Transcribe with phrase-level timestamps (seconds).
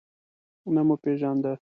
[0.73, 1.53] نه مو پیژانده.